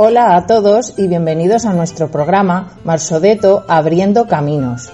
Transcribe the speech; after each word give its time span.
Hola 0.00 0.36
a 0.36 0.46
todos 0.46 0.94
y 0.96 1.08
bienvenidos 1.08 1.66
a 1.66 1.72
nuestro 1.72 2.08
programa 2.08 2.78
Marsodeto 2.84 3.64
Abriendo 3.66 4.28
Caminos, 4.28 4.92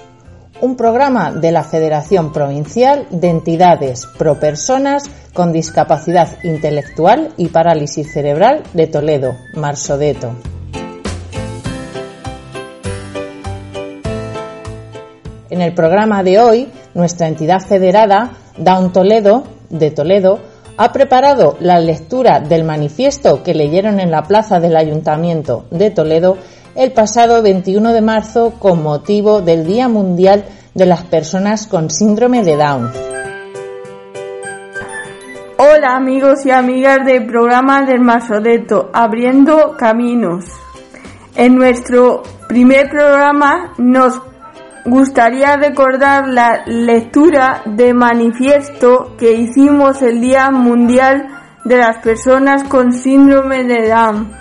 un 0.61 0.75
programa 0.75 1.31
de 1.31 1.51
la 1.51 1.63
Federación 1.63 2.33
Provincial 2.33 3.05
de 3.11 3.29
Entidades 3.29 4.07
Pro 4.17 4.39
Personas 4.39 5.03
con 5.31 5.53
Discapacidad 5.53 6.43
Intelectual 6.43 7.33
y 7.37 7.49
Parálisis 7.49 8.11
Cerebral 8.11 8.63
de 8.73 8.87
Toledo, 8.87 9.35
Marsodeto. 9.53 10.31
En 15.51 15.61
el 15.61 15.75
programa 15.75 16.23
de 16.23 16.39
hoy, 16.39 16.71
nuestra 16.95 17.27
entidad 17.27 17.59
federada, 17.59 18.31
Down 18.57 18.91
Toledo, 18.91 19.43
de 19.69 19.91
Toledo, 19.91 20.39
ha 20.77 20.91
preparado 20.91 21.57
la 21.59 21.79
lectura 21.79 22.39
del 22.39 22.63
manifiesto 22.63 23.43
que 23.43 23.53
leyeron 23.53 23.99
en 23.99 24.11
la 24.11 24.23
plaza 24.23 24.59
del 24.59 24.75
Ayuntamiento 24.75 25.65
de 25.71 25.89
Toledo 25.89 26.37
el 26.75 26.91
pasado 26.91 27.41
21 27.41 27.93
de 27.93 28.01
marzo 28.01 28.53
con 28.59 28.83
motivo 28.83 29.41
del 29.41 29.65
Día 29.65 29.87
Mundial 29.87 30.45
de 30.73 30.85
las 30.85 31.03
Personas 31.03 31.67
con 31.67 31.89
Síndrome 31.89 32.43
de 32.43 32.57
Down. 32.57 32.91
Hola 35.57 35.95
amigos 35.95 36.45
y 36.45 36.51
amigas 36.51 36.97
del 37.05 37.25
programa 37.25 37.85
del 37.85 38.01
Masodeto, 38.01 38.89
Abriendo 38.93 39.77
Caminos. 39.77 40.43
En 41.35 41.55
nuestro 41.55 42.23
primer 42.49 42.89
programa 42.89 43.73
nos 43.77 44.21
gustaría 44.85 45.57
recordar 45.57 46.27
la 46.27 46.63
lectura 46.67 47.63
de 47.65 47.93
manifiesto 47.93 49.15
que 49.17 49.33
hicimos 49.33 50.01
el 50.03 50.21
Día 50.21 50.51
Mundial 50.51 51.27
de 51.65 51.77
las 51.77 51.97
Personas 51.97 52.63
con 52.63 52.93
Síndrome 52.93 53.63
de 53.63 53.89
Down 53.89 54.31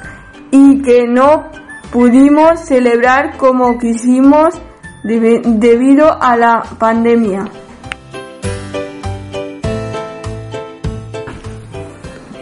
y 0.50 0.82
que 0.82 1.06
no 1.08 1.46
pudimos 1.90 2.60
celebrar 2.60 3.38
como 3.38 3.78
quisimos 3.78 4.54
debido 5.02 6.22
a 6.22 6.36
la 6.36 6.62
pandemia. 6.78 7.46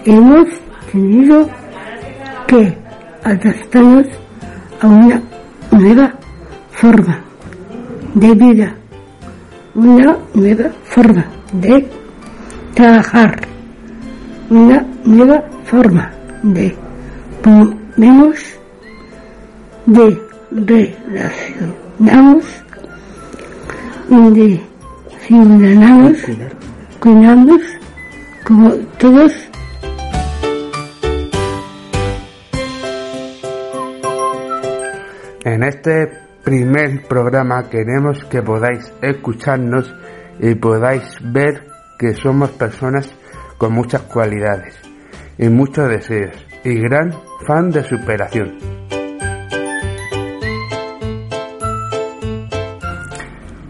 Hemos 0.05 0.49
tenido 0.91 1.49
que 2.49 2.77
adaptarnos 3.23 4.07
a 4.81 4.89
una 4.89 5.23
nueva 5.71 6.15
forma 6.73 7.32
de 8.15 8.35
vida, 8.35 8.75
una 9.75 10.19
nueva 10.35 10.71
forma 10.85 11.27
de 11.53 11.89
trabajar, 12.75 13.41
una 14.51 14.87
nueva 15.05 15.43
forma 15.65 16.13
de 16.43 16.75
ponemos 17.43 18.39
de 19.87 20.21
relacionamos 20.57 22.45
de 24.09 24.61
ciudadanos 25.27 26.19
cuidamos 27.01 27.63
como 28.45 28.71
todos. 28.99 29.33
En 35.45 35.65
este 35.65 36.23
primer 36.45 37.03
programa 37.07 37.69
queremos 37.71 38.25
que 38.25 38.43
podáis 38.43 38.93
escucharnos 39.01 39.95
y 40.41 40.55
podáis 40.55 41.03
ver 41.23 41.67
que 41.99 42.15
somos 42.15 42.51
personas 42.51 43.15
con 43.59 43.73
muchas 43.73 44.03
cualidades 44.03 44.75
y 45.39 45.49
muchos 45.49 45.89
deseos 45.89 46.37
y 46.65 46.81
gran 46.81 47.13
fan 47.47 47.71
de 47.71 47.83
superación. 47.85 48.59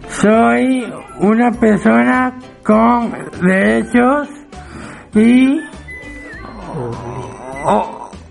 Soy 0.09 0.91
una 1.19 1.51
persona 1.51 2.39
con 2.63 3.11
derechos 3.41 4.29
y 5.13 5.59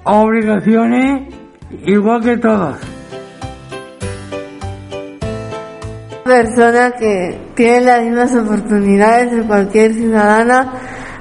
obligaciones 0.04 1.34
igual 1.84 2.22
que 2.22 2.36
todos. 2.38 2.91
Persona 6.32 6.93
que 6.93 7.38
tiene 7.54 7.82
las 7.82 8.03
mismas 8.03 8.34
oportunidades 8.34 9.32
de 9.32 9.47
cualquier 9.47 9.93
ciudadana 9.93 10.72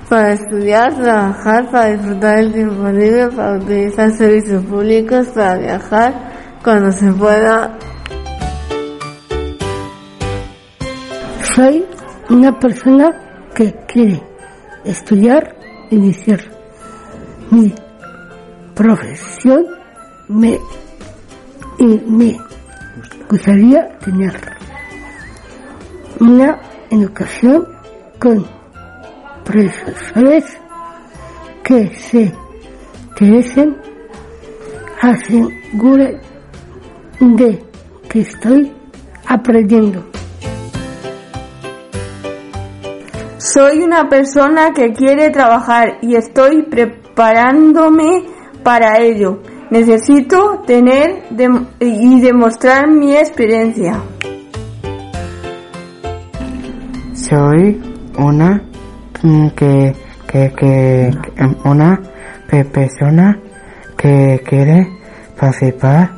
para 0.07 0.31
estudiar, 0.31 0.95
trabajar, 0.95 1.69
para 1.69 1.91
disfrutar 1.91 2.39
el 2.39 2.53
tiempo 2.53 2.87
libre, 2.87 3.27
para 3.27 3.57
utilizar 3.57 4.11
servicios 4.11 4.63
públicos, 4.65 5.27
para 5.35 5.57
viajar 5.57 6.13
cuando 6.63 6.91
se 6.93 7.11
pueda. 7.11 7.77
Soy 11.55 11.85
una 12.29 12.57
persona 12.57 13.11
que 13.53 13.73
quiere 13.87 14.23
estudiar, 14.85 15.57
iniciar 15.89 16.39
mi 17.49 17.73
profesión 18.73 19.65
me, 20.29 20.57
y 21.77 21.85
me 21.85 22.37
gustaría 23.29 23.89
tener 23.99 24.60
una 26.21 26.59
educación 26.91 27.67
con 28.19 28.45
profesores 29.43 30.45
que 31.63 31.95
se 31.95 32.31
interesen, 33.09 33.75
aseguren 35.01 36.21
de 37.19 37.65
que 38.07 38.19
estoy 38.19 38.71
aprendiendo. 39.27 40.03
Soy 43.39 43.79
una 43.81 44.07
persona 44.07 44.73
que 44.73 44.93
quiere 44.93 45.31
trabajar 45.31 45.97
y 46.03 46.15
estoy 46.15 46.63
preparándome 46.63 48.25
para 48.63 48.99
ello. 48.99 49.39
Necesito 49.71 50.61
tener 50.67 51.23
y 51.79 52.21
demostrar 52.21 52.87
mi 52.91 53.15
experiencia. 53.15 54.03
Soy 57.31 57.81
una 58.17 58.61
que, 59.55 59.95
que, 60.27 60.51
que 60.53 61.11
una 61.63 62.01
persona 62.73 63.39
que 63.97 64.43
quiere 64.45 64.85
participar 65.39 66.11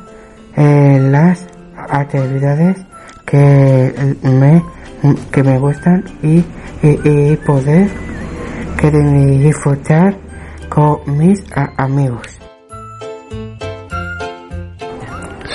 en 0.56 1.12
las 1.12 1.46
actividades 1.88 2.84
que 3.24 4.16
me 4.24 4.60
que 5.30 5.42
me 5.44 5.58
gustan 5.58 6.02
y, 6.20 6.44
y, 6.82 7.36
poder 7.46 7.88
disfrutar 9.38 10.16
con 10.68 10.98
mis 11.16 11.44
amigos. 11.76 12.40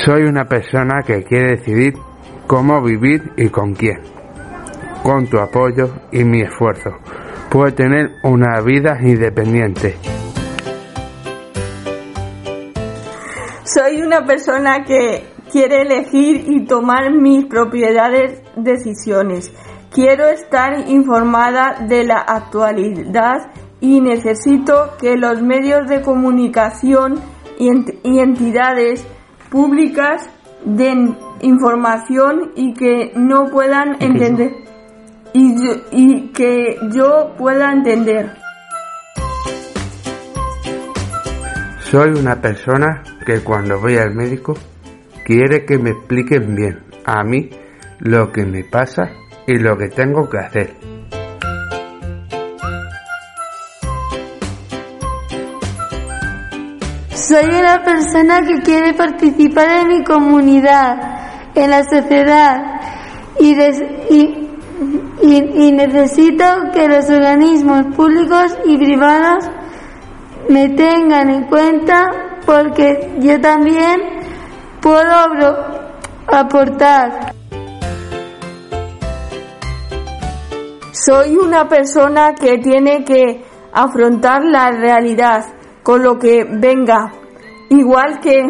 Soy 0.06 0.24
una 0.24 0.46
persona 0.46 1.02
que 1.06 1.24
quiere 1.24 1.58
decidir 1.58 1.96
cómo 2.48 2.82
vivir 2.82 3.34
y 3.36 3.50
con 3.50 3.74
quién 3.74 4.19
con 5.04 5.28
tu 5.28 5.40
apoyo 5.40 5.90
y 6.12 6.24
mi 6.24 6.42
esfuerzo, 6.42 6.92
puedo 7.50 7.74
tener 7.74 8.12
una 8.24 8.62
vida 8.62 8.98
independiente. 9.02 9.98
Soy 13.64 14.02
una 14.02 14.26
persona 14.26 14.84
que 14.84 15.24
quiere 15.52 15.84
elegir 15.84 16.46
y 16.48 16.66
tomar 16.66 17.12
mis 17.14 17.46
propiedades 17.46 18.42
decisiones. 18.56 19.54
Quiero 19.92 20.26
estar 20.26 20.90
informada 20.90 21.86
de 21.88 22.04
la 22.04 22.20
actualidad 22.20 23.52
y 23.80 24.02
necesito 24.02 24.98
que 25.00 25.18
los 25.18 25.42
medios 25.42 25.88
de 25.88 26.02
comunicación 26.02 27.20
y 27.58 28.20
entidades 28.20 29.06
públicas 29.50 30.30
den 30.66 31.18
información 31.42 32.52
y 32.56 32.74
que 32.74 33.12
no 33.16 33.46
puedan 33.46 33.98
entender 34.02 34.69
y, 35.34 36.32
que 36.34 36.78
yo 36.92 37.36
pueda 37.38 37.72
entender. 37.72 38.36
Soy 41.80 42.12
una 42.12 42.40
persona 42.42 43.04
que 43.26 43.42
cuando 43.42 43.80
voy 43.80 43.98
al 43.98 44.14
médico 44.14 44.54
quiere 45.26 45.66
que 45.66 45.78
me 45.78 45.92
expliquen 45.92 46.56
bien 46.56 46.84
a 47.06 47.24
mí 47.24 47.50
lo 48.00 48.32
que 48.32 48.46
me 48.46 48.64
pasa 48.64 49.10
y 49.48 49.58
lo 49.58 49.78
que 49.78 49.90
tengo 49.90 50.30
que 50.30 50.38
hacer. 50.38 50.76
Soy 57.12 57.46
una 57.46 57.84
persona 57.84 58.42
que 58.42 58.62
quiere 58.64 58.94
participar 58.94 59.82
en 59.82 59.88
mi 59.88 60.04
comunidad, 60.04 61.52
en 61.54 61.70
la 61.70 61.84
sociedad 61.84 62.58
y, 63.40 63.56
y 64.10 64.49
y, 65.22 65.72
necesito 65.72 66.46
que 66.74 66.88
los 66.88 67.10
organismos 67.10 67.96
públicos 67.96 68.58
y 68.66 68.78
privados 68.78 69.50
me 70.50 70.70
tengan 70.70 71.30
en 71.30 71.44
cuenta 71.46 72.06
porque 72.46 73.16
yo 73.20 73.40
también 73.42 74.00
puedo 74.82 75.16
aportar. 76.28 77.34
Soy 80.92 81.36
una 81.38 81.68
persona 81.68 82.34
que 82.34 82.58
tiene 82.58 83.04
que 83.04 83.44
afrontar 83.74 84.44
la 84.44 84.72
realidad 84.72 85.46
con 85.84 86.04
lo 86.04 86.18
que 86.18 86.46
venga, 86.46 87.12
igual 87.70 88.20
que 88.20 88.44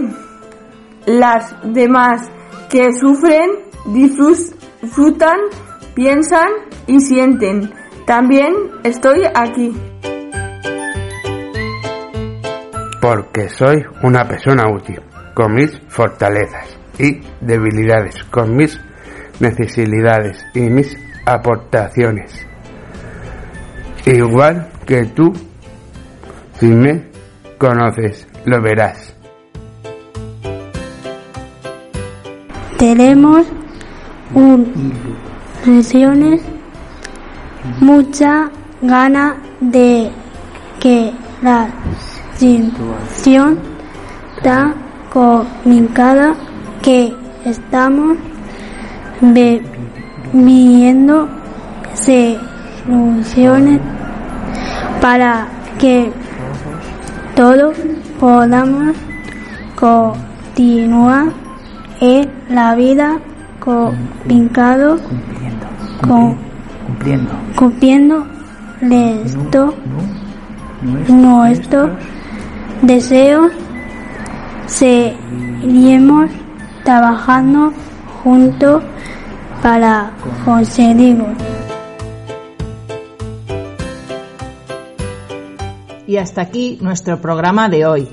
las 1.06 1.56
demás 1.64 2.30
que 2.70 2.92
sufren, 2.94 3.50
disfrutan, 3.86 5.38
piensan 5.94 6.50
y 6.88 7.00
sienten. 7.00 7.72
También 8.06 8.54
estoy 8.84 9.24
aquí. 9.34 9.74
Porque 13.02 13.50
soy 13.50 13.84
una 14.04 14.28
persona 14.28 14.64
útil, 14.74 15.02
con 15.34 15.54
mis 15.54 15.80
fortalezas 15.88 16.78
y 16.98 17.22
debilidades, 17.40 18.24
con 18.26 18.56
mis 18.56 18.80
necesidades 19.40 20.46
y 20.54 20.62
mis 20.62 20.98
aportaciones. 21.26 22.46
Igual 24.06 24.70
que 24.86 25.06
tú, 25.06 25.32
si 26.60 26.68
me 26.68 27.10
conoces, 27.58 28.28
lo 28.46 28.62
verás. 28.62 29.16
Tenemos 32.78 33.46
un 34.34 35.29
mucha 37.80 38.50
gana 38.82 39.38
de 39.60 40.10
que 40.80 41.12
la 41.42 41.70
situación 42.38 43.60
tan 44.42 44.74
complicada 45.12 46.36
que 46.82 47.14
estamos 47.46 48.18
viviendo 50.32 51.28
se 51.94 52.38
solucione 52.86 53.80
para 55.02 55.48
que 55.78 56.12
todos 57.36 57.76
podamos 58.20 58.96
continuar 59.76 61.28
en 62.00 62.30
la 62.50 62.76
vida 62.76 63.20
con 66.02 66.38
cumpliendo, 66.86 67.32
cumpliendo, 67.56 68.28
cumpliendo 68.80 69.26
esto, 69.26 69.74
nuestro 71.08 71.96
deseo, 72.82 73.50
seguiremos 74.66 76.32
trabajando 76.84 77.74
juntos 78.24 78.84
para 79.62 80.12
conseguirlo. 80.46 81.28
Y 86.08 86.18
hasta 86.18 86.42
aquí 86.42 86.80
nuestro 86.82 87.22
programa 87.22 87.70
de 87.70 87.86
hoy. 87.86 88.10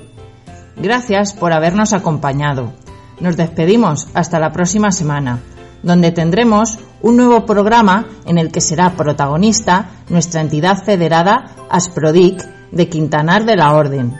Gracias 0.75 1.33
por 1.33 1.51
habernos 1.51 1.93
acompañado. 1.93 2.71
Nos 3.19 3.35
despedimos 3.37 4.07
hasta 4.13 4.39
la 4.39 4.51
próxima 4.51 4.91
semana, 4.91 5.39
donde 5.83 6.11
tendremos 6.11 6.79
un 7.01 7.17
nuevo 7.17 7.45
programa 7.45 8.07
en 8.25 8.37
el 8.37 8.51
que 8.51 8.61
será 8.61 8.95
protagonista 8.95 9.89
nuestra 10.09 10.41
entidad 10.41 10.83
federada 10.83 11.51
Asprodic 11.69 12.43
de 12.71 12.89
Quintanar 12.89 13.45
de 13.45 13.55
la 13.55 13.73
Orden. 13.73 14.15